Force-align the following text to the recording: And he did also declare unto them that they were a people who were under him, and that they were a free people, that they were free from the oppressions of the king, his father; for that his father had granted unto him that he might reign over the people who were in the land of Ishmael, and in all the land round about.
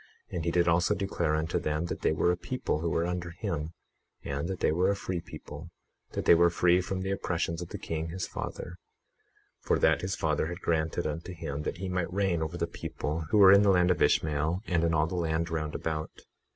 And 0.31 0.45
he 0.45 0.49
did 0.49 0.67
also 0.67 0.95
declare 0.95 1.35
unto 1.35 1.59
them 1.59 1.85
that 1.85 2.01
they 2.01 2.11
were 2.11 2.31
a 2.31 2.35
people 2.35 2.79
who 2.79 2.89
were 2.89 3.05
under 3.05 3.29
him, 3.29 3.73
and 4.23 4.47
that 4.47 4.59
they 4.59 4.71
were 4.71 4.89
a 4.89 4.95
free 4.95 5.21
people, 5.21 5.69
that 6.13 6.25
they 6.25 6.33
were 6.33 6.49
free 6.49 6.81
from 6.81 7.01
the 7.01 7.11
oppressions 7.11 7.61
of 7.61 7.69
the 7.69 7.77
king, 7.77 8.09
his 8.09 8.25
father; 8.25 8.77
for 9.59 9.77
that 9.77 10.01
his 10.01 10.15
father 10.15 10.47
had 10.47 10.59
granted 10.59 11.05
unto 11.05 11.33
him 11.35 11.61
that 11.61 11.77
he 11.77 11.87
might 11.87 12.11
reign 12.11 12.41
over 12.41 12.57
the 12.57 12.65
people 12.65 13.25
who 13.29 13.37
were 13.37 13.51
in 13.51 13.61
the 13.61 13.69
land 13.69 13.91
of 13.91 14.01
Ishmael, 14.01 14.63
and 14.65 14.83
in 14.83 14.95
all 14.95 15.05
the 15.05 15.13
land 15.13 15.51
round 15.51 15.75
about. 15.75 16.21